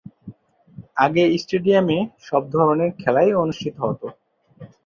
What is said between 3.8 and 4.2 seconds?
হত।